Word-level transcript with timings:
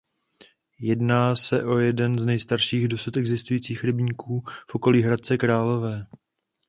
Jedná 0.79 1.35
se 1.35 1.63
o 1.63 1.77
jeden 1.77 2.19
z 2.19 2.25
nejstarších 2.25 2.87
dosud 2.87 3.17
existujících 3.17 3.83
rybníků 3.83 4.43
v 4.69 4.75
okolí 4.75 5.01
Hradce 5.01 5.37
Králové. 5.37 6.05